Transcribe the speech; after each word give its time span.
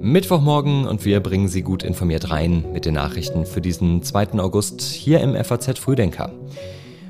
Mittwochmorgen 0.00 0.86
und 0.86 1.04
wir 1.04 1.20
bringen 1.20 1.48
Sie 1.48 1.62
gut 1.62 1.82
informiert 1.82 2.30
rein 2.30 2.64
mit 2.72 2.84
den 2.84 2.94
Nachrichten 2.94 3.44
für 3.44 3.60
diesen 3.60 4.02
2. 4.02 4.38
August 4.38 4.80
hier 4.80 5.20
im 5.20 5.34
FAZ 5.34 5.78
Frühdenker. 5.78 6.32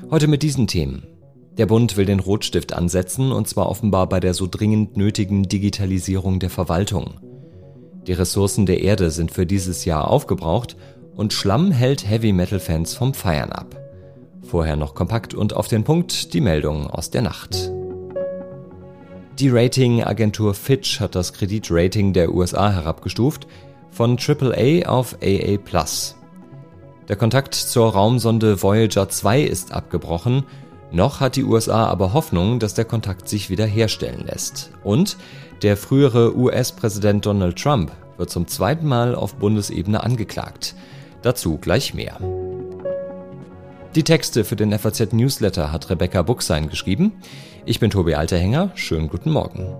Heute 0.09 0.27
mit 0.27 0.41
diesen 0.41 0.67
Themen. 0.67 1.07
Der 1.57 1.65
Bund 1.65 1.97
will 1.97 2.05
den 2.05 2.19
Rotstift 2.19 2.73
ansetzen 2.73 3.31
und 3.31 3.47
zwar 3.47 3.69
offenbar 3.69 4.07
bei 4.07 4.19
der 4.19 4.33
so 4.33 4.47
dringend 4.49 4.97
nötigen 4.97 5.43
Digitalisierung 5.43 6.39
der 6.39 6.49
Verwaltung. 6.49 7.15
Die 8.07 8.13
Ressourcen 8.13 8.65
der 8.65 8.81
Erde 8.81 9.11
sind 9.11 9.31
für 9.31 9.45
dieses 9.45 9.85
Jahr 9.85 10.09
aufgebraucht 10.09 10.77
und 11.15 11.33
Schlamm 11.33 11.71
hält 11.71 12.09
Heavy 12.09 12.33
Metal 12.33 12.59
Fans 12.59 12.93
vom 12.93 13.13
Feiern 13.13 13.51
ab. 13.51 13.79
Vorher 14.43 14.75
noch 14.75 14.95
kompakt 14.95 15.33
und 15.33 15.53
auf 15.53 15.67
den 15.67 15.83
Punkt 15.83 16.33
die 16.33 16.41
Meldung 16.41 16.87
aus 16.87 17.09
der 17.09 17.21
Nacht. 17.21 17.71
Die 19.39 19.49
Ratingagentur 19.49 20.55
Fitch 20.55 20.99
hat 20.99 21.13
das 21.13 21.31
Kreditrating 21.31 22.11
der 22.11 22.33
USA 22.33 22.71
herabgestuft 22.71 23.45
von 23.91 24.17
AAA 24.17 24.89
auf 24.89 25.15
AA+. 25.21 25.59
Der 27.07 27.15
Kontakt 27.15 27.53
zur 27.53 27.91
Raumsonde 27.91 28.63
Voyager 28.63 29.09
2 29.09 29.43
ist 29.43 29.73
abgebrochen, 29.73 30.43
noch 30.91 31.19
hat 31.19 31.35
die 31.35 31.43
USA 31.43 31.85
aber 31.85 32.13
Hoffnung, 32.13 32.57
dass 32.57 32.73
der 32.73 32.85
Kontakt 32.85 33.29
sich 33.29 33.51
wieder 33.51 33.67
herstellen 33.67 34.25
lässt. 34.25 34.71
Und 34.83 35.17
der 35.61 35.77
frühere 35.77 36.35
US-Präsident 36.35 37.23
Donald 37.27 37.61
Trump 37.61 37.91
wird 38.17 38.31
zum 38.31 38.47
zweiten 38.47 38.87
Mal 38.87 39.13
auf 39.13 39.35
Bundesebene 39.35 40.01
angeklagt. 40.01 40.73
Dazu 41.21 41.59
gleich 41.59 41.93
mehr. 41.93 42.17
Die 43.97 44.03
Texte 44.03 44.43
für 44.43 44.55
den 44.55 44.77
FAZ 44.77 45.11
Newsletter 45.11 45.71
hat 45.71 45.89
Rebecca 45.89 46.21
Buchsein 46.21 46.69
geschrieben. 46.69 47.13
Ich 47.69 47.81
bin 47.81 47.89
Tobi 47.89 48.15
Alterhänger. 48.15 48.71
Schönen 48.75 49.09
guten 49.09 49.29
Morgen. 49.29 49.75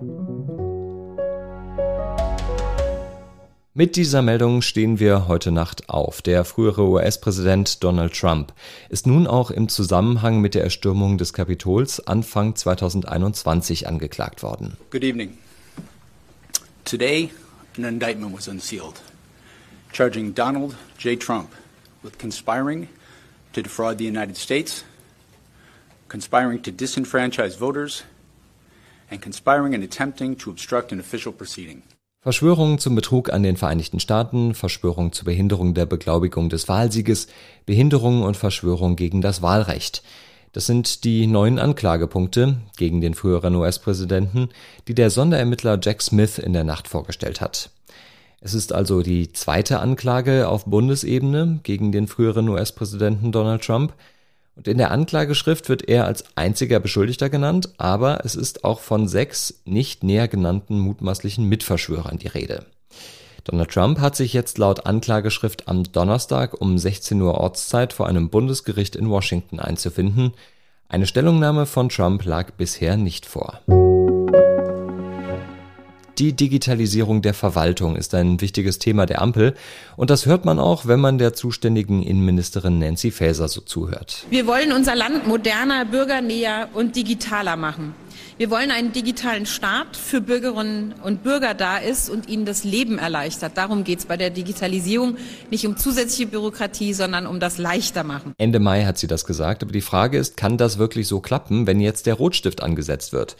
Mit 3.72 3.96
dieser 3.96 4.20
Meldung 4.20 4.60
stehen 4.60 5.00
wir 5.00 5.26
heute 5.26 5.52
Nacht 5.52 5.88
auf. 5.88 6.20
Der 6.20 6.44
frühere 6.44 6.86
US-Präsident 6.86 7.82
Donald 7.82 8.12
Trump 8.12 8.52
ist 8.90 9.06
nun 9.06 9.26
auch 9.26 9.50
im 9.50 9.70
Zusammenhang 9.70 10.42
mit 10.42 10.54
der 10.54 10.64
Erstürmung 10.64 11.16
des 11.16 11.32
Kapitols 11.32 12.06
Anfang 12.06 12.54
2021 12.54 13.88
angeklagt 13.88 14.42
worden. 14.42 14.76
Good 14.90 15.04
evening. 15.04 15.38
Today, 16.84 17.30
an 17.78 17.84
indictment 17.84 18.36
was 18.36 18.48
unsealed, 18.48 19.00
charging 19.94 20.34
Donald 20.34 20.74
J. 20.98 21.18
Trump 21.18 21.48
with 22.02 22.18
conspiring 22.18 22.88
to 23.54 23.62
defraud 23.62 23.96
the 23.96 24.06
United 24.06 24.36
States, 24.36 24.84
conspiring 26.08 26.62
to 26.62 26.70
disenfranchise 26.70 27.58
voters, 27.58 28.04
and 29.10 29.22
conspiring 29.22 29.74
and 29.74 29.84
attempting 29.84 30.36
to 30.38 30.50
obstruct 30.50 30.92
an 30.92 31.00
official 31.00 31.32
proceeding. 31.32 31.82
Verschwörung 32.20 32.78
zum 32.78 32.94
Betrug 32.94 33.32
an 33.32 33.42
den 33.42 33.56
Vereinigten 33.56 34.00
Staaten, 34.00 34.54
Verschwörung 34.54 35.12
zur 35.12 35.24
Behinderung 35.24 35.74
der 35.74 35.86
Beglaubigung 35.86 36.48
des 36.48 36.68
Wahlsieges, 36.68 37.28
Behinderung 37.64 38.22
und 38.22 38.36
Verschwörung 38.36 38.96
gegen 38.96 39.20
das 39.20 39.40
Wahlrecht. 39.40 40.02
Das 40.52 40.66
sind 40.66 41.04
die 41.04 41.26
neuen 41.26 41.58
Anklagepunkte 41.58 42.56
gegen 42.76 43.00
den 43.00 43.14
früheren 43.14 43.54
US-Präsidenten, 43.54 44.48
die 44.88 44.94
der 44.94 45.10
Sonderermittler 45.10 45.78
Jack 45.80 46.02
Smith 46.02 46.38
in 46.38 46.52
der 46.52 46.64
Nacht 46.64 46.88
vorgestellt 46.88 47.40
hat. 47.40 47.70
Es 48.40 48.54
ist 48.54 48.72
also 48.72 49.02
die 49.02 49.32
zweite 49.32 49.80
Anklage 49.80 50.48
auf 50.48 50.64
Bundesebene 50.64 51.60
gegen 51.62 51.92
den 51.92 52.06
früheren 52.08 52.48
US-Präsidenten 52.48 53.30
Donald 53.30 53.62
Trump. 53.62 53.94
Und 54.58 54.66
in 54.66 54.78
der 54.78 54.90
Anklageschrift 54.90 55.68
wird 55.68 55.88
er 55.88 56.04
als 56.04 56.24
einziger 56.34 56.80
Beschuldigter 56.80 57.30
genannt, 57.30 57.68
aber 57.78 58.24
es 58.24 58.34
ist 58.34 58.64
auch 58.64 58.80
von 58.80 59.06
sechs 59.06 59.60
nicht 59.64 60.02
näher 60.02 60.26
genannten 60.26 60.80
mutmaßlichen 60.80 61.44
Mitverschwörern 61.44 62.18
die 62.18 62.26
Rede. 62.26 62.66
Donald 63.44 63.70
Trump 63.70 64.00
hat 64.00 64.16
sich 64.16 64.32
jetzt 64.32 64.58
laut 64.58 64.84
Anklageschrift 64.84 65.68
am 65.68 65.84
Donnerstag 65.84 66.60
um 66.60 66.76
16 66.76 67.22
Uhr 67.22 67.34
Ortszeit 67.34 67.92
vor 67.92 68.08
einem 68.08 68.30
Bundesgericht 68.30 68.96
in 68.96 69.08
Washington 69.08 69.60
einzufinden. 69.60 70.32
Eine 70.88 71.06
Stellungnahme 71.06 71.64
von 71.64 71.88
Trump 71.88 72.24
lag 72.24 72.50
bisher 72.54 72.96
nicht 72.96 73.26
vor. 73.26 73.60
Die 76.18 76.32
Digitalisierung 76.32 77.22
der 77.22 77.32
Verwaltung 77.32 77.94
ist 77.94 78.12
ein 78.12 78.40
wichtiges 78.40 78.80
Thema 78.80 79.06
der 79.06 79.22
Ampel 79.22 79.54
und 79.96 80.10
das 80.10 80.26
hört 80.26 80.44
man 80.44 80.58
auch, 80.58 80.86
wenn 80.86 80.98
man 80.98 81.16
der 81.18 81.32
zuständigen 81.32 82.02
Innenministerin 82.02 82.80
Nancy 82.80 83.12
Faeser 83.12 83.46
so 83.46 83.60
zuhört. 83.60 84.26
Wir 84.28 84.48
wollen 84.48 84.72
unser 84.72 84.96
Land 84.96 85.28
moderner, 85.28 85.84
bürgernäher 85.84 86.70
und 86.74 86.96
digitaler 86.96 87.54
machen. 87.54 87.94
Wir 88.36 88.50
wollen 88.50 88.72
einen 88.72 88.92
digitalen 88.92 89.46
Staat 89.46 89.96
für 89.96 90.20
Bürgerinnen 90.20 90.92
und 91.04 91.22
Bürger 91.22 91.54
da 91.54 91.76
ist 91.76 92.10
und 92.10 92.28
ihnen 92.28 92.46
das 92.46 92.64
Leben 92.64 92.98
erleichtert. 92.98 93.52
Darum 93.56 93.84
geht 93.84 94.00
es 94.00 94.06
bei 94.06 94.16
der 94.16 94.30
Digitalisierung 94.30 95.18
nicht 95.52 95.66
um 95.68 95.76
zusätzliche 95.76 96.26
Bürokratie, 96.26 96.94
sondern 96.94 97.28
um 97.28 97.38
das 97.38 97.58
leichter 97.58 98.02
machen. 98.02 98.32
Ende 98.38 98.58
Mai 98.58 98.84
hat 98.84 98.98
sie 98.98 99.06
das 99.06 99.24
gesagt, 99.24 99.62
aber 99.62 99.70
die 99.72 99.80
Frage 99.80 100.18
ist, 100.18 100.36
kann 100.36 100.56
das 100.56 100.78
wirklich 100.78 101.06
so 101.06 101.20
klappen, 101.20 101.68
wenn 101.68 101.78
jetzt 101.78 102.06
der 102.06 102.14
Rotstift 102.14 102.60
angesetzt 102.60 103.12
wird? 103.12 103.36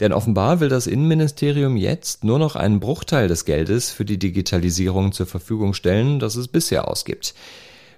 Denn 0.00 0.12
offenbar 0.12 0.60
will 0.60 0.68
das 0.68 0.86
Innenministerium 0.86 1.76
jetzt 1.76 2.24
nur 2.24 2.38
noch 2.38 2.56
einen 2.56 2.80
Bruchteil 2.80 3.28
des 3.28 3.44
Geldes 3.44 3.90
für 3.90 4.04
die 4.04 4.18
Digitalisierung 4.18 5.12
zur 5.12 5.26
Verfügung 5.26 5.74
stellen, 5.74 6.18
das 6.18 6.36
es 6.36 6.48
bisher 6.48 6.88
ausgibt. 6.88 7.34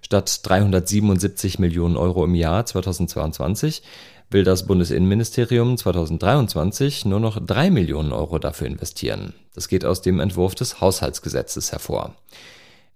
Statt 0.02 0.40
377 0.42 1.58
Millionen 1.58 1.96
Euro 1.96 2.24
im 2.24 2.34
Jahr 2.34 2.66
2022 2.66 3.82
will 4.30 4.44
das 4.44 4.66
Bundesinnenministerium 4.66 5.76
2023 5.76 7.06
nur 7.06 7.20
noch 7.20 7.44
drei 7.44 7.70
Millionen 7.70 8.12
Euro 8.12 8.38
dafür 8.38 8.66
investieren. 8.66 9.34
Das 9.54 9.68
geht 9.68 9.84
aus 9.84 10.02
dem 10.02 10.20
Entwurf 10.20 10.54
des 10.54 10.80
Haushaltsgesetzes 10.80 11.72
hervor. 11.72 12.14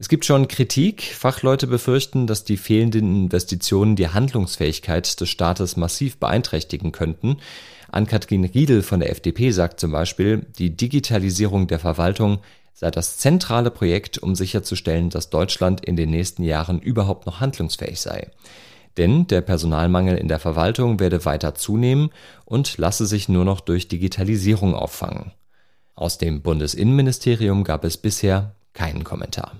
Es 0.00 0.08
gibt 0.08 0.24
schon 0.24 0.48
Kritik. 0.48 1.02
Fachleute 1.02 1.66
befürchten, 1.66 2.26
dass 2.26 2.42
die 2.42 2.56
fehlenden 2.56 3.24
Investitionen 3.24 3.96
die 3.96 4.08
Handlungsfähigkeit 4.08 5.20
des 5.20 5.28
Staates 5.28 5.76
massiv 5.76 6.16
beeinträchtigen 6.16 6.90
könnten. 6.90 7.36
Ann-Kathrin 7.92 8.46
Riedel 8.46 8.82
von 8.82 9.00
der 9.00 9.10
FDP 9.10 9.50
sagt 9.50 9.78
zum 9.78 9.92
Beispiel, 9.92 10.46
die 10.58 10.74
Digitalisierung 10.74 11.66
der 11.66 11.78
Verwaltung 11.78 12.38
sei 12.72 12.90
das 12.90 13.18
zentrale 13.18 13.70
Projekt, 13.70 14.16
um 14.16 14.34
sicherzustellen, 14.34 15.10
dass 15.10 15.28
Deutschland 15.28 15.84
in 15.84 15.96
den 15.96 16.08
nächsten 16.08 16.44
Jahren 16.44 16.80
überhaupt 16.80 17.26
noch 17.26 17.40
handlungsfähig 17.40 18.00
sei. 18.00 18.30
Denn 18.96 19.26
der 19.26 19.42
Personalmangel 19.42 20.16
in 20.16 20.28
der 20.28 20.38
Verwaltung 20.38 20.98
werde 20.98 21.26
weiter 21.26 21.54
zunehmen 21.54 22.08
und 22.46 22.78
lasse 22.78 23.04
sich 23.04 23.28
nur 23.28 23.44
noch 23.44 23.60
durch 23.60 23.86
Digitalisierung 23.88 24.74
auffangen. 24.74 25.32
Aus 25.94 26.16
dem 26.16 26.40
Bundesinnenministerium 26.40 27.64
gab 27.64 27.84
es 27.84 27.98
bisher 27.98 28.54
keinen 28.72 29.04
Kommentar. 29.04 29.52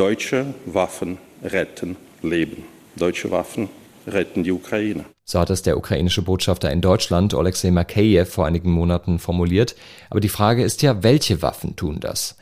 Deutsche 0.00 0.54
Waffen 0.64 1.18
retten 1.44 1.94
Leben. 2.22 2.64
Deutsche 2.96 3.30
Waffen 3.30 3.68
retten 4.06 4.44
die 4.44 4.50
Ukraine. 4.50 5.04
So 5.26 5.38
hat 5.38 5.50
es 5.50 5.60
der 5.60 5.76
ukrainische 5.76 6.22
Botschafter 6.22 6.72
in 6.72 6.80
Deutschland, 6.80 7.34
Alexei 7.34 7.70
Makeyev, 7.70 8.32
vor 8.32 8.46
einigen 8.46 8.70
Monaten 8.70 9.18
formuliert. 9.18 9.76
Aber 10.08 10.20
die 10.20 10.30
Frage 10.30 10.64
ist 10.64 10.80
ja, 10.80 11.02
welche 11.02 11.42
Waffen 11.42 11.76
tun 11.76 12.00
das? 12.00 12.38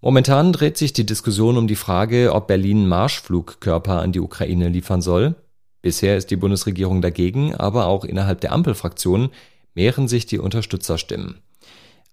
Momentan 0.00 0.52
dreht 0.52 0.76
sich 0.76 0.92
die 0.92 1.06
Diskussion 1.06 1.56
um 1.56 1.68
die 1.68 1.76
Frage, 1.76 2.34
ob 2.34 2.48
Berlin 2.48 2.88
Marschflugkörper 2.88 4.02
an 4.02 4.10
die 4.10 4.18
Ukraine 4.18 4.68
liefern 4.68 5.00
soll. 5.00 5.36
Bisher 5.82 6.16
ist 6.16 6.32
die 6.32 6.36
Bundesregierung 6.36 7.00
dagegen, 7.00 7.54
aber 7.54 7.86
auch 7.86 8.04
innerhalb 8.04 8.40
der 8.40 8.50
Ampelfraktionen 8.50 9.30
mehren 9.76 10.08
sich 10.08 10.26
die 10.26 10.40
Unterstützerstimmen. 10.40 11.42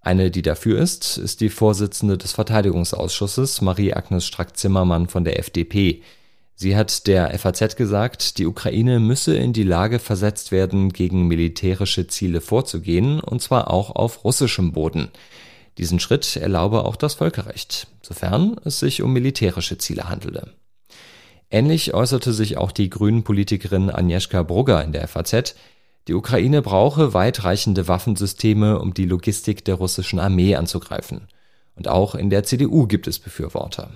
Eine, 0.05 0.29
die 0.29 0.43
dafür 0.43 0.79
ist, 0.79 1.17
ist 1.17 1.41
die 1.41 1.49
Vorsitzende 1.49 2.15
des 2.15 2.31
Verteidigungsausschusses, 2.33 3.61
Marie-Agnes 3.61 4.23
Strack-Zimmermann 4.27 5.07
von 5.07 5.23
der 5.23 5.39
FDP. 5.39 6.03
Sie 6.53 6.75
hat 6.75 7.07
der 7.07 7.35
FAZ 7.39 7.75
gesagt, 7.75 8.37
die 8.37 8.45
Ukraine 8.45 8.99
müsse 8.99 9.35
in 9.35 9.51
die 9.51 9.63
Lage 9.63 9.97
versetzt 9.97 10.51
werden, 10.51 10.93
gegen 10.93 11.27
militärische 11.27 12.05
Ziele 12.05 12.39
vorzugehen, 12.39 13.19
und 13.19 13.41
zwar 13.41 13.71
auch 13.71 13.95
auf 13.95 14.23
russischem 14.23 14.73
Boden. 14.73 15.09
Diesen 15.79 15.99
Schritt 15.99 16.35
erlaube 16.35 16.85
auch 16.85 16.97
das 16.97 17.15
Völkerrecht, 17.15 17.87
sofern 18.03 18.57
es 18.63 18.79
sich 18.79 19.01
um 19.01 19.11
militärische 19.11 19.79
Ziele 19.79 20.07
handele. 20.07 20.53
Ähnlich 21.49 21.95
äußerte 21.95 22.31
sich 22.31 22.57
auch 22.57 22.71
die 22.71 22.91
Grünen-Politikerin 22.91 23.89
Agnieszka 23.89 24.43
Brugger 24.43 24.83
in 24.83 24.91
der 24.91 25.07
FAZ, 25.07 25.55
die 26.07 26.13
Ukraine 26.13 26.61
brauche 26.61 27.13
weitreichende 27.13 27.87
Waffensysteme, 27.87 28.79
um 28.79 28.93
die 28.93 29.05
Logistik 29.05 29.65
der 29.65 29.75
russischen 29.75 30.19
Armee 30.19 30.55
anzugreifen. 30.55 31.27
Und 31.75 31.87
auch 31.87 32.15
in 32.15 32.29
der 32.29 32.43
CDU 32.43 32.87
gibt 32.87 33.07
es 33.07 33.19
Befürworter. 33.19 33.91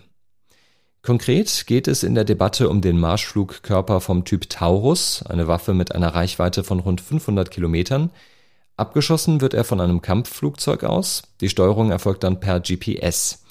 Konkret 1.01 1.65
geht 1.65 1.87
es 1.87 2.03
in 2.03 2.13
der 2.13 2.25
Debatte 2.25 2.67
um 2.67 2.81
den 2.81 2.99
Marschflugkörper 2.99 4.01
vom 4.01 4.25
Typ 4.25 4.49
Taurus, 4.49 5.23
eine 5.23 5.47
Waffe 5.47 5.73
mit 5.73 5.95
einer 5.95 6.13
Reichweite 6.13 6.63
von 6.63 6.79
rund 6.79 6.99
500 6.99 7.49
Kilometern. 7.51 8.09
Abgeschossen 8.75 9.39
wird 9.39 9.53
er 9.53 9.63
von 9.63 9.79
einem 9.79 10.01
Kampfflugzeug 10.01 10.83
aus. 10.83 11.23
Die 11.41 11.49
Steuerung 11.49 11.91
erfolgt 11.91 12.23
dann 12.23 12.39
per 12.39 12.59
GPS. 12.59 13.43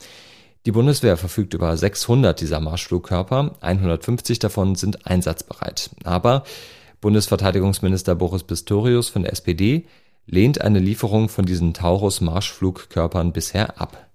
Die 0.66 0.72
Bundeswehr 0.72 1.16
verfügt 1.16 1.54
über 1.54 1.74
600 1.74 2.38
dieser 2.38 2.60
Marschflugkörper, 2.60 3.56
150 3.60 4.38
davon 4.38 4.74
sind 4.74 5.06
einsatzbereit. 5.06 5.90
Aber 6.04 6.44
Bundesverteidigungsminister 7.00 8.14
Boris 8.14 8.42
Pistorius 8.42 9.08
von 9.08 9.22
der 9.22 9.32
SPD 9.32 9.86
lehnt 10.26 10.60
eine 10.60 10.78
Lieferung 10.78 11.28
von 11.28 11.46
diesen 11.46 11.74
Taurus-Marschflugkörpern 11.74 13.32
bisher 13.32 13.80
ab. 13.80 14.08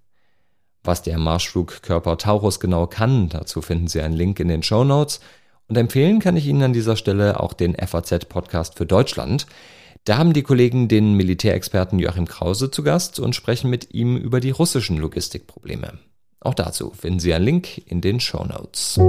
Was 0.83 1.01
der 1.01 1.18
Marschflugkörper 1.18 2.18
Taurus 2.18 2.59
genau 2.59 2.88
kann, 2.88 3.30
dazu 3.30 3.62
finden 3.62 3.88
Sie 3.88 4.01
einen 4.01 4.15
Link 4.15 4.39
in 4.39 4.50
den 4.50 4.63
Show 4.63 4.83
Notes. 4.83 5.21
Und 5.68 5.77
empfehlen 5.77 6.19
kann 6.19 6.35
ich 6.35 6.45
Ihnen 6.45 6.62
an 6.62 6.74
dieser 6.74 6.97
Stelle 6.97 7.39
auch 7.39 7.53
den 7.53 7.75
FAZ-Podcast 7.75 8.77
für 8.77 8.86
Deutschland. 8.86 9.47
Da 10.03 10.18
haben 10.18 10.33
die 10.33 10.44
Kollegen 10.44 10.89
den 10.89 11.13
Militärexperten 11.13 12.00
Joachim 12.00 12.27
Krause 12.27 12.69
zu 12.69 12.83
Gast 12.83 13.19
und 13.21 13.33
sprechen 13.33 13.69
mit 13.69 13.94
ihm 13.94 14.18
über 14.18 14.41
die 14.41 14.51
russischen 14.51 14.97
Logistikprobleme. 14.97 15.94
Auch 16.41 16.53
dazu 16.53 16.91
finden 16.91 17.19
Sie 17.19 17.33
einen 17.33 17.45
Link 17.45 17.77
in 17.89 18.01
den 18.01 18.19
Show 18.19 18.44
Notes. 18.44 19.00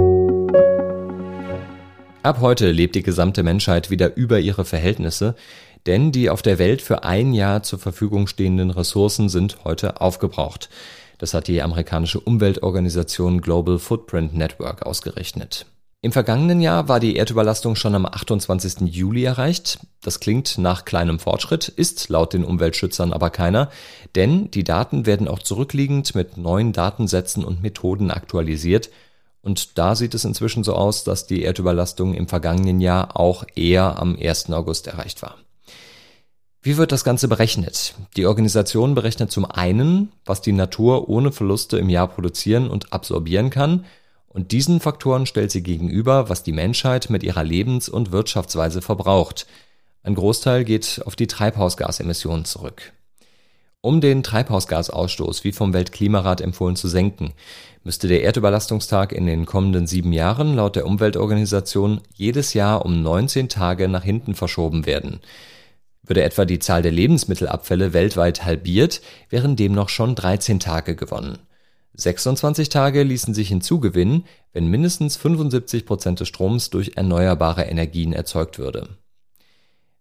Ab 2.25 2.39
heute 2.41 2.71
lebt 2.71 2.95
die 2.95 3.03
gesamte 3.03 3.43
Menschheit 3.43 3.91
wieder 3.91 4.15
über 4.15 4.39
ihre 4.39 4.65
Verhältnisse, 4.65 5.35
denn 5.85 6.11
die 6.11 6.31
auf 6.31 6.41
der 6.41 6.57
Welt 6.57 6.81
für 6.81 7.03
ein 7.03 7.35
Jahr 7.35 7.61
zur 7.61 7.77
Verfügung 7.77 8.25
stehenden 8.25 8.71
Ressourcen 8.71 9.29
sind 9.29 9.63
heute 9.63 10.01
aufgebraucht. 10.01 10.69
Das 11.19 11.35
hat 11.35 11.47
die 11.47 11.61
amerikanische 11.61 12.19
Umweltorganisation 12.19 13.41
Global 13.41 13.77
Footprint 13.77 14.33
Network 14.33 14.87
ausgerechnet. 14.87 15.67
Im 16.01 16.11
vergangenen 16.11 16.61
Jahr 16.61 16.87
war 16.87 16.99
die 16.99 17.15
Erdüberlastung 17.15 17.75
schon 17.75 17.93
am 17.93 18.07
28. 18.07 18.91
Juli 18.91 19.23
erreicht. 19.23 19.77
Das 20.01 20.19
klingt 20.19 20.57
nach 20.57 20.83
kleinem 20.83 21.19
Fortschritt, 21.19 21.67
ist 21.67 22.09
laut 22.09 22.33
den 22.33 22.43
Umweltschützern 22.43 23.13
aber 23.13 23.29
keiner, 23.29 23.69
denn 24.15 24.49
die 24.49 24.63
Daten 24.63 25.05
werden 25.05 25.27
auch 25.27 25.39
zurückliegend 25.39 26.15
mit 26.15 26.37
neuen 26.37 26.73
Datensätzen 26.73 27.45
und 27.45 27.61
Methoden 27.61 28.09
aktualisiert. 28.09 28.89
Und 29.45 29.77
da 29.77 29.93
sieht 29.93 30.15
es 30.15 30.25
inzwischen 30.25 30.63
so 30.63 30.73
aus, 30.73 31.03
dass 31.03 31.27
die 31.27 31.43
Erdüberlastung 31.43 32.15
im 32.15 32.27
vergangenen 32.27 32.81
Jahr 32.81 33.15
auch 33.15 33.45
eher 33.53 33.99
am 33.99 34.17
1. 34.19 34.49
August 34.49 34.87
erreicht 34.87 35.21
war. 35.21 35.35
Wie 36.63 36.77
wird 36.77 36.91
das 36.91 37.03
Ganze 37.03 37.27
berechnet? 37.27 37.93
Die 38.17 38.25
Organisation 38.25 38.95
berechnet 38.95 39.31
zum 39.31 39.45
einen, 39.45 40.11
was 40.25 40.41
die 40.41 40.51
Natur 40.51 41.09
ohne 41.09 41.31
Verluste 41.31 41.77
im 41.77 41.89
Jahr 41.89 42.07
produzieren 42.07 42.71
und 42.71 42.91
absorbieren 42.91 43.51
kann, 43.51 43.85
und 44.29 44.51
diesen 44.51 44.79
Faktoren 44.79 45.27
stellt 45.27 45.51
sie 45.51 45.61
gegenüber, 45.61 46.27
was 46.27 46.41
die 46.41 46.51
Menschheit 46.51 47.11
mit 47.11 47.21
ihrer 47.21 47.43
Lebens- 47.43 47.87
und 47.87 48.11
Wirtschaftsweise 48.11 48.81
verbraucht. 48.81 49.45
Ein 50.01 50.15
Großteil 50.15 50.65
geht 50.65 51.03
auf 51.05 51.15
die 51.15 51.27
Treibhausgasemissionen 51.27 52.45
zurück. 52.45 52.93
Um 53.85 54.01
den 54.01 54.23
Treibhausgasausstoß 54.23 55.43
wie 55.43 55.51
vom 55.51 55.71
Weltklimarat 55.71 56.41
empfohlen 56.41 56.75
zu 56.75 56.87
senken, 56.87 57.33
müsste 57.83 58.07
der 58.07 58.23
Erdüberlastungstag 58.23 59.11
in 59.11 59.27
den 59.27 59.45
kommenden 59.45 59.85
sieben 59.85 60.11
Jahren 60.11 60.55
laut 60.55 60.75
der 60.75 60.87
Umweltorganisation 60.87 62.01
jedes 62.15 62.55
Jahr 62.55 62.83
um 62.83 63.03
19 63.03 63.47
Tage 63.47 63.87
nach 63.87 64.03
hinten 64.03 64.33
verschoben 64.33 64.87
werden. 64.87 65.19
Würde 66.01 66.23
etwa 66.23 66.45
die 66.45 66.57
Zahl 66.57 66.81
der 66.81 66.93
Lebensmittelabfälle 66.93 67.93
weltweit 67.93 68.43
halbiert, 68.43 69.01
wären 69.29 69.55
demnach 69.55 69.89
schon 69.89 70.15
13 70.15 70.59
Tage 70.59 70.95
gewonnen. 70.95 71.37
26 71.93 72.69
Tage 72.69 73.03
ließen 73.03 73.35
sich 73.35 73.49
hinzugewinnen, 73.49 74.25
wenn 74.51 74.65
mindestens 74.65 75.15
75 75.15 75.85
Prozent 75.85 76.21
des 76.21 76.27
Stroms 76.27 76.71
durch 76.71 76.93
erneuerbare 76.95 77.65
Energien 77.65 78.13
erzeugt 78.13 78.57
würde. 78.57 78.97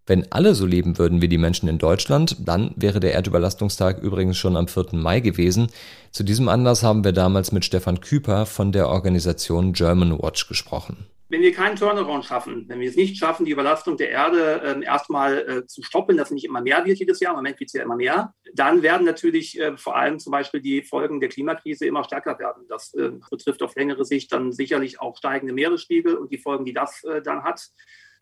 Wenn 0.07 0.31
alle 0.31 0.55
so 0.55 0.67
leben 0.67 0.99
würden 0.99 1.23
wie 1.23 1.29
die 1.29 1.39
Menschen 1.39 1.69
in 1.69 1.79
Deutschland, 1.79 2.37
dann 2.47 2.73
wäre 2.77 3.01
der 3.01 3.15
Erdüberlastungstag 3.15 4.03
übrigens 4.03 4.37
schon 4.37 4.57
am 4.57 4.69
4. 4.69 4.89
Mai 4.93 5.21
gewesen. 5.21 5.69
Zu 6.11 6.25
diesem 6.25 6.49
Anlass 6.49 6.83
haben 6.83 7.05
wir 7.05 7.13
damals 7.13 7.53
mit 7.53 7.65
Stefan 7.65 8.01
Küper 8.01 8.47
von 8.47 8.73
der 8.73 8.89
Organisation 8.89 9.73
German 9.73 10.19
Watch 10.19 10.47
gesprochen 10.47 11.07
wenn 11.35 11.43
wir 11.43 11.53
keinen 11.53 11.75
Turnaround 11.75 12.25
schaffen, 12.25 12.65
wenn 12.69 12.79
wir 12.79 12.89
es 12.89 12.95
nicht 12.95 13.17
schaffen, 13.17 13.45
die 13.45 13.51
Überlastung 13.51 13.97
der 13.97 14.11
Erde 14.11 14.63
äh, 14.63 14.85
erstmal 14.85 15.39
äh, 15.39 15.67
zu 15.67 15.83
stoppen, 15.83 16.17
dass 16.17 16.31
nicht 16.31 16.45
immer 16.45 16.61
mehr 16.61 16.85
wird 16.85 16.99
jedes 16.99 17.19
Jahr, 17.19 17.33
im 17.33 17.39
Moment 17.39 17.59
wird 17.59 17.69
es 17.69 17.73
ja 17.73 17.83
immer 17.83 17.97
mehr, 17.97 18.35
dann 18.53 18.83
werden 18.83 19.05
natürlich 19.05 19.59
äh, 19.59 19.77
vor 19.77 19.97
allem 19.97 20.21
zum 20.21 20.31
Beispiel 20.31 20.61
die 20.61 20.83
Folgen 20.83 21.19
der 21.19 21.31
Klimakrise 21.31 21.87
immer 21.87 22.05
stärker 22.05 22.39
werden. 22.39 22.67
Das 22.69 22.95
äh, 22.95 23.11
betrifft 23.31 23.65
auf 23.65 23.75
längere 23.75 24.05
Sicht 24.05 24.33
dann 24.33 24.53
sicherlich 24.53 25.01
auch 25.01 25.17
steigende 25.17 25.55
Meeresspiegel 25.55 26.15
und 26.15 26.31
die 26.31 26.39
Folgen, 26.39 26.67
die 26.67 26.73
das 26.75 27.03
äh, 27.03 27.21
dann 27.21 27.43
hat. 27.43 27.69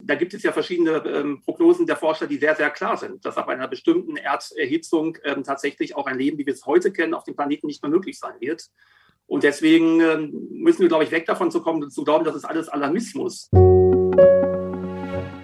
Da 0.04 0.16
gibt 0.16 0.34
es 0.34 0.42
ja 0.42 0.50
verschiedene 0.50 1.02
ähm, 1.06 1.42
Prognosen 1.42 1.86
der 1.86 1.96
Forscher, 1.96 2.26
die 2.26 2.36
sehr, 2.36 2.56
sehr 2.56 2.70
klar 2.70 2.96
sind, 2.96 3.24
dass 3.24 3.36
ab 3.36 3.48
einer 3.48 3.68
bestimmten 3.68 4.16
Erderhitzung 4.16 5.16
ähm, 5.22 5.44
tatsächlich 5.44 5.94
auch 5.94 6.06
ein 6.06 6.18
Leben, 6.18 6.38
wie 6.38 6.46
wir 6.46 6.52
es 6.52 6.66
heute 6.66 6.92
kennen, 6.92 7.14
auf 7.14 7.22
dem 7.22 7.36
Planeten 7.36 7.68
nicht 7.68 7.82
mehr 7.82 7.90
möglich 7.90 8.18
sein 8.18 8.34
wird. 8.40 8.64
Und 9.26 9.44
deswegen 9.44 10.00
ähm, 10.00 10.48
müssen 10.50 10.80
wir, 10.80 10.88
glaube 10.88 11.04
ich, 11.04 11.12
weg 11.12 11.26
davon 11.26 11.52
zu 11.52 11.62
kommen, 11.62 11.88
zu 11.88 12.02
glauben, 12.02 12.24
das 12.24 12.34
ist 12.34 12.44
alles 12.44 12.68
Alarmismus. 12.68 13.48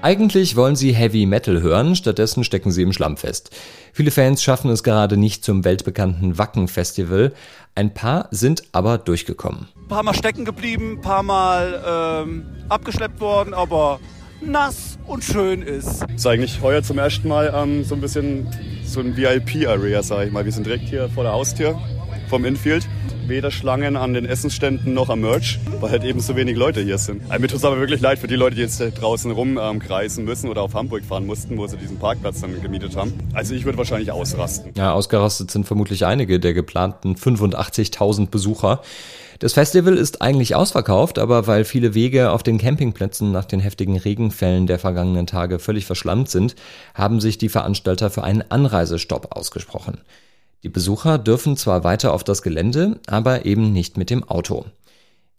Eigentlich 0.03 0.57
wollen 0.57 0.77
sie 0.77 0.93
Heavy 0.93 1.27
Metal 1.27 1.63
hören, 1.63 1.95
stattdessen 1.95 2.43
stecken 2.43 2.73
sie 2.73 2.83
im 2.83 2.93
Schlamm 2.93 3.17
fest. 3.17 3.51
Viele 3.93 4.11
Fans 4.11 4.43
schaffen 4.43 4.71
es 4.71 4.83
gerade 4.83 5.17
nicht 5.17 5.45
zum 5.45 5.65
weltbekannten 5.65 6.37
Wacken 6.37 6.67
Festival. 6.67 7.33
Ein 7.75 7.95
paar 7.95 8.29
sind 8.33 8.63
aber 8.73 8.99
durchgekommen. 8.99 9.69
Ein 9.77 9.89
paar 9.89 10.03
Mal 10.03 10.15
stecken 10.15 10.45
geblieben, 10.45 10.99
ein 10.99 11.01
paar 11.01 11.23
Mal 11.23 12.25
ähm, 12.25 12.47
abgeschleppt 12.69 13.21
worden, 13.21 13.55
aber 13.55 14.01
nass 14.41 14.99
und 15.07 15.25
schön 15.25 15.63
ist. 15.63 16.03
Das 16.03 16.11
ist 16.15 16.27
eigentlich 16.27 16.61
heuer 16.63 16.83
zum 16.83 16.99
ersten 16.99 17.29
Mal 17.29 17.53
ähm, 17.55 17.85
so 17.85 17.95
ein 17.95 18.01
bisschen 18.01 18.47
so 18.85 19.01
ein 19.01 19.17
VIP-Area, 19.17 20.03
sag 20.03 20.27
ich 20.27 20.33
mal. 20.33 20.45
Wir 20.45 20.53
sind 20.53 20.67
direkt 20.67 20.89
hier 20.89 21.09
vor 21.09 21.25
der 21.25 21.33
Haustür 21.33 21.79
vom 22.29 22.45
Infield 22.45 22.87
weder 23.29 23.51
Schlangen 23.51 23.97
an 23.97 24.15
den 24.15 24.25
Essensständen 24.25 24.95
noch 24.95 25.11
am 25.11 25.21
Merch, 25.21 25.59
weil 25.81 25.91
halt 25.91 26.05
eben 26.05 26.21
so 26.21 26.35
wenig 26.35 26.57
Leute 26.57 26.81
hier 26.81 26.99
sind. 26.99 27.23
Also 27.29 27.41
mir 27.41 27.49
tut 27.49 27.59
es 27.59 27.65
aber 27.65 27.79
wirklich 27.79 28.01
leid 28.01 28.19
für 28.19 28.27
die 28.27 28.37
Leute, 28.37 28.57
die 28.57 28.63
jetzt 28.63 28.81
draußen 28.81 29.31
rumkreisen 29.31 30.23
ähm, 30.23 30.29
müssen 30.29 30.49
oder 30.49 30.63
auf 30.63 30.75
Hamburg 30.75 31.05
fahren 31.05 31.27
mussten, 31.27 31.59
wo 31.59 31.67
sie 31.67 31.77
diesen 31.77 31.99
Parkplatz 31.99 32.41
dann 32.41 32.61
gemietet 32.63 32.97
haben. 32.97 33.13
Also 33.35 33.55
ich 33.55 33.65
würde 33.65 33.79
wahrscheinlich 33.79 34.11
ausrasten. 34.11 34.73
Ja, 34.77 34.93
ausgerastet 34.93 35.51
sind 35.51 35.67
vermutlich 35.67 36.07
einige 36.07 36.41
der 36.41 36.55
geplanten 36.55 37.15
85.000 37.17 38.31
Besucher. 38.31 38.81
Das 39.41 39.53
Festival 39.53 39.97
ist 39.97 40.21
eigentlich 40.21 40.57
ausverkauft, 40.57 41.17
aber 41.17 41.47
weil 41.47 41.65
viele 41.65 41.95
Wege 41.95 42.33
auf 42.33 42.43
den 42.43 42.59
Campingplätzen 42.59 43.31
nach 43.31 43.45
den 43.45 43.61
heftigen 43.61 43.97
Regenfällen 43.97 44.67
der 44.67 44.81
vergangenen 44.81 45.29
Tage 45.29 45.61
völlig 45.61 45.87
verschlammt 45.87 46.29
sind, 46.29 46.57
haben 46.95 47.21
sich 47.21 47.39
die 47.39 47.49
Veranstalter 47.49 48.11
für 48.11 48.25
einen 48.25 48.43
Anreisestopp 48.49 49.37
ausgesprochen. 49.37 49.99
Die 50.65 50.69
Besucher 50.69 51.19
dürfen 51.19 51.57
zwar 51.57 51.85
weiter 51.85 52.13
auf 52.15 52.25
das 52.25 52.43
Gelände, 52.43 52.99
aber 53.07 53.47
eben 53.47 53.73
nicht 53.73 53.97
mit 53.97 54.11
dem 54.11 54.29
Auto. 54.29 54.65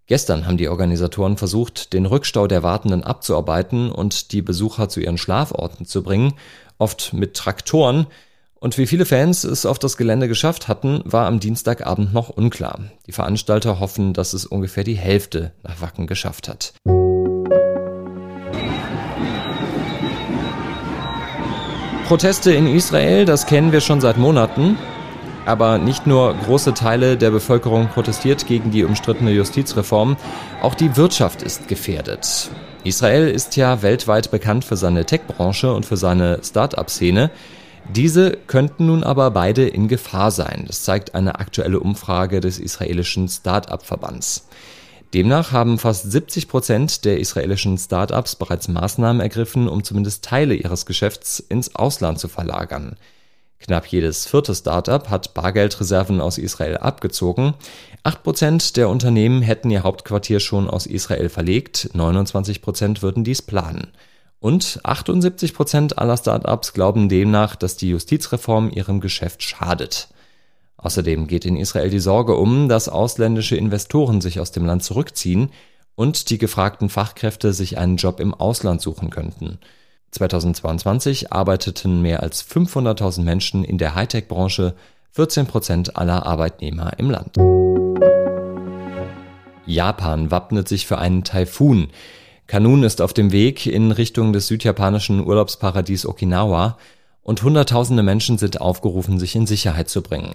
Gestern 0.07 0.48
haben 0.48 0.57
die 0.57 0.69
Organisatoren 0.69 1.36
versucht, 1.36 1.92
den 1.92 2.06
Rückstau 2.06 2.48
der 2.48 2.63
Wartenden 2.63 3.04
abzuarbeiten 3.04 3.92
und 3.92 4.31
die 4.31 4.42
Besucher 4.42 4.88
zu 4.88 5.01
ihren 5.01 5.18
Schlaforten 5.18 5.86
zu 5.86 6.04
bringen, 6.04 6.36
oft 6.78 7.12
mit 7.12 7.34
Traktoren, 7.34 8.07
und 8.60 8.78
wie 8.78 8.88
viele 8.88 9.06
Fans 9.06 9.44
es 9.44 9.66
auf 9.66 9.80
das 9.80 9.96
Gelände 9.96 10.28
geschafft 10.28 10.68
hatten, 10.68 11.01
war 11.06 11.28
am 11.28 11.39
Dienstagabend 11.39 12.13
noch 12.13 12.30
unklar. 12.30 12.80
Die 13.08 13.12
Veranstalter 13.12 13.80
hoffen, 13.80 14.13
dass 14.13 14.34
es 14.34 14.46
ungefähr 14.46 14.84
die 14.84 14.98
Hälfte 14.98 15.54
nach 15.63 15.82
Wacken 15.82 16.08
geschafft 16.08 16.50
hat. 16.50 16.74
Proteste 22.08 22.51
in 22.51 22.68
Israel, 22.68 23.25
das 23.25 23.46
kennen 23.46 23.72
wir 23.72 23.82
schon 23.82 24.01
seit 24.01 24.18
Monaten. 24.18 24.78
Aber 25.46 25.78
nicht 25.78 26.06
nur 26.06 26.36
große 26.46 26.74
Teile 26.74 27.18
der 27.18 27.32
Bevölkerung 27.32 27.88
protestiert 27.88 28.46
gegen 28.46 28.72
die 28.72 28.84
umstrittene 28.84 29.32
Justizreform, 29.32 30.18
auch 30.62 30.75
die 30.75 30.98
Wirtschaft 30.98 31.42
ist 31.42 31.68
gefährdet. 31.68 32.50
Israel 32.84 33.30
ist 33.30 33.56
ja 33.56 33.82
weltweit 33.82 34.32
bekannt 34.32 34.66
für 34.66 34.75
seine 34.75 35.06
Tech-Branche 35.06 35.74
und 35.74 35.86
für 35.86 35.98
seine 35.98 36.39
Start-up-Szene. 36.44 37.32
Diese 37.96 38.38
könnten 38.46 38.86
nun 38.86 39.03
aber 39.03 39.31
beide 39.31 39.67
in 39.67 39.88
Gefahr 39.88 40.29
sein. 40.29 40.65
Das 40.67 40.84
zeigt 40.84 41.15
eine 41.15 41.39
aktuelle 41.39 41.79
Umfrage 41.79 42.39
des 42.39 42.60
israelischen 42.60 43.27
Start-up-Verbands. 43.27 44.48
Demnach 45.15 45.51
haben 45.51 45.79
fast 45.79 46.12
70 46.12 46.48
Prozent 46.48 47.03
der 47.03 47.19
israelischen 47.19 47.79
Start-ups 47.79 48.36
bereits 48.36 48.67
Maßnahmen 48.67 49.22
ergriffen, 49.22 49.67
um 49.67 49.84
zumindest 49.84 50.24
Teile 50.24 50.53
ihres 50.53 50.86
Geschäfts 50.86 51.39
ins 51.39 51.74
Ausland 51.75 52.19
zu 52.19 52.27
verlagern. 52.27 52.96
Knapp 53.60 53.88
jedes 53.88 54.27
vierte 54.27 54.53
Startup 54.53 55.10
hat 55.10 55.34
Bargeldreserven 55.34 56.22
aus 56.22 56.38
Israel 56.38 56.77
abgezogen. 56.77 57.55
Acht 58.03 58.22
Prozent 58.22 58.77
der 58.77 58.88
Unternehmen 58.88 59.41
hätten 59.41 59.72
ihr 59.72 59.81
Hauptquartier 59.81 60.39
schon 60.39 60.69
aus 60.69 60.86
Israel 60.86 61.27
verlegt, 61.27 61.89
29 61.93 62.62
Prozent 62.62 63.01
würden 63.01 63.24
dies 63.24 63.41
planen. 63.41 63.88
Und 64.39 64.79
78 64.84 65.53
Prozent 65.53 65.98
aller 65.98 66.15
Startups 66.15 66.74
glauben 66.74 67.10
demnach, 67.10 67.55
dass 67.55 67.75
die 67.75 67.89
Justizreform 67.89 68.69
ihrem 68.72 69.01
Geschäft 69.01 69.43
schadet. 69.43 70.08
Außerdem 70.77 71.27
geht 71.27 71.46
in 71.46 71.58
Israel 71.58 71.89
die 71.89 72.00
Sorge 72.00 72.36
um, 72.36 72.69
dass 72.69 72.88
ausländische 72.88 73.58
Investoren 73.58 74.22
sich 74.22 74.39
aus 74.39 74.51
dem 74.51 74.65
Land 74.65 74.84
zurückziehen 74.84 75.51
und 75.96 76.29
die 76.29 76.38
gefragten 76.38 76.88
Fachkräfte 76.88 77.51
sich 77.51 77.77
einen 77.77 77.98
Job 77.98 78.22
im 78.22 78.34
Ausland 78.34 78.81
suchen 78.81 79.10
könnten. 79.10 79.60
2022 80.12 81.34
arbeiteten 81.34 82.01
mehr 82.01 82.24
als 82.24 82.41
500.000 82.50 83.24
Menschen 83.24 83.65
in 83.65 83.77
der 83.77 83.96
Hightech-Branche, 83.96 84.74
14 85.12 85.48
Prozent 85.48 85.98
aller 85.98 86.25
Arbeitnehmer 86.25 86.93
im 86.98 87.10
Land. 87.12 87.36
Japan 89.65 90.31
wappnet 90.31 90.69
sich 90.69 90.88
für 90.88 90.98
einen 90.98 91.25
Taifun. 91.25 91.89
Kanun 92.50 92.82
ist 92.82 93.00
auf 93.00 93.13
dem 93.13 93.32
Weg 93.32 93.68
in 93.68 93.91
Richtung 93.91 94.34
des 94.34 94.48
südjapanischen 94.48 95.24
Urlaubsparadies 95.24 96.08
Okinawa 96.08 96.79
und 97.22 97.44
Hunderttausende 97.44 98.01
Menschen 98.01 98.39
sind 98.39 98.60
aufgerufen, 98.60 99.20
sich 99.20 99.36
in 99.36 99.46
Sicherheit 99.46 99.88
zu 99.88 100.01
bringen. 100.01 100.34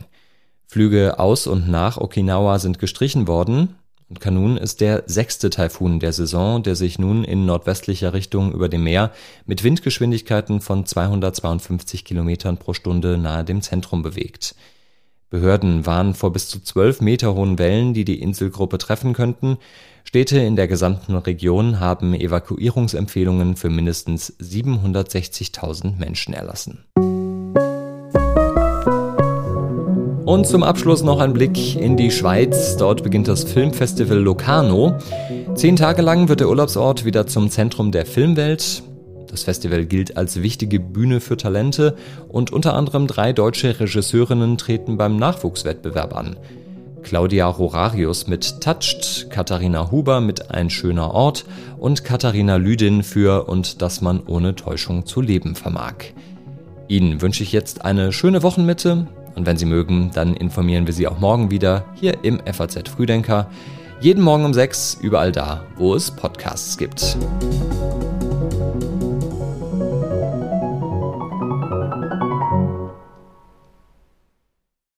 Flüge 0.68 1.18
aus 1.18 1.48
und 1.48 1.68
nach 1.68 1.96
Okinawa 1.96 2.60
sind 2.60 2.78
gestrichen 2.78 3.26
worden 3.26 3.74
und 4.08 4.20
Kanun 4.20 4.56
ist 4.56 4.80
der 4.80 5.02
sechste 5.06 5.50
Taifun 5.50 5.98
der 5.98 6.12
Saison, 6.12 6.62
der 6.62 6.76
sich 6.76 7.00
nun 7.00 7.24
in 7.24 7.46
nordwestlicher 7.46 8.12
Richtung 8.12 8.52
über 8.52 8.68
dem 8.68 8.84
Meer 8.84 9.10
mit 9.44 9.64
Windgeschwindigkeiten 9.64 10.60
von 10.60 10.86
252 10.86 12.04
Kilometern 12.04 12.58
pro 12.58 12.74
Stunde 12.74 13.18
nahe 13.18 13.42
dem 13.42 13.60
Zentrum 13.60 14.02
bewegt. 14.02 14.54
Behörden 15.30 15.84
warnen 15.84 16.14
vor 16.14 16.32
bis 16.32 16.46
zu 16.46 16.62
zwölf 16.62 17.00
Meter 17.00 17.34
hohen 17.34 17.58
Wellen, 17.58 17.92
die 17.92 18.04
die 18.04 18.22
Inselgruppe 18.22 18.78
treffen 18.78 19.14
könnten. 19.14 19.58
Städte 20.14 20.38
in 20.38 20.54
der 20.54 20.68
gesamten 20.68 21.16
Region 21.16 21.80
haben 21.80 22.14
Evakuierungsempfehlungen 22.14 23.56
für 23.56 23.68
mindestens 23.68 24.32
760.000 24.38 25.98
Menschen 25.98 26.34
erlassen. 26.34 26.84
Und 30.24 30.46
zum 30.46 30.62
Abschluss 30.62 31.02
noch 31.02 31.18
ein 31.18 31.32
Blick 31.32 31.74
in 31.74 31.96
die 31.96 32.12
Schweiz. 32.12 32.76
Dort 32.76 33.02
beginnt 33.02 33.26
das 33.26 33.42
Filmfestival 33.42 34.18
Locarno. 34.18 34.98
Zehn 35.56 35.74
Tage 35.74 36.02
lang 36.02 36.28
wird 36.28 36.38
der 36.38 36.48
Urlaubsort 36.48 37.04
wieder 37.04 37.26
zum 37.26 37.50
Zentrum 37.50 37.90
der 37.90 38.06
Filmwelt. 38.06 38.84
Das 39.26 39.42
Festival 39.42 39.84
gilt 39.84 40.16
als 40.16 40.40
wichtige 40.40 40.78
Bühne 40.78 41.18
für 41.18 41.36
Talente 41.36 41.96
und 42.28 42.52
unter 42.52 42.74
anderem 42.74 43.08
drei 43.08 43.32
deutsche 43.32 43.80
Regisseurinnen 43.80 44.58
treten 44.58 44.96
beim 44.96 45.16
Nachwuchswettbewerb 45.16 46.14
an. 46.14 46.36
Claudia 47.04 47.56
Horarius 47.56 48.26
mit 48.26 48.60
Touched, 48.60 49.30
Katharina 49.30 49.90
Huber 49.90 50.20
mit 50.20 50.50
Ein 50.50 50.70
schöner 50.70 51.12
Ort 51.12 51.44
und 51.78 52.02
Katharina 52.02 52.56
Lüdin 52.56 53.02
für 53.02 53.48
Und 53.48 53.82
dass 53.82 54.00
man 54.00 54.22
ohne 54.26 54.56
Täuschung 54.56 55.06
zu 55.06 55.20
leben 55.20 55.54
vermag. 55.54 55.94
Ihnen 56.88 57.22
wünsche 57.22 57.42
ich 57.42 57.52
jetzt 57.52 57.84
eine 57.84 58.12
schöne 58.12 58.42
Wochenmitte 58.42 59.06
und 59.34 59.46
wenn 59.46 59.56
Sie 59.56 59.66
mögen, 59.66 60.10
dann 60.14 60.34
informieren 60.34 60.86
wir 60.86 60.94
Sie 60.94 61.06
auch 61.06 61.18
morgen 61.18 61.50
wieder 61.50 61.84
hier 61.94 62.24
im 62.24 62.40
FAZ 62.40 62.88
Frühdenker. 62.88 63.48
Jeden 64.00 64.22
Morgen 64.22 64.44
um 64.44 64.54
6, 64.54 64.98
überall 65.00 65.32
da, 65.32 65.64
wo 65.76 65.94
es 65.94 66.10
Podcasts 66.10 66.76
gibt. 66.76 67.16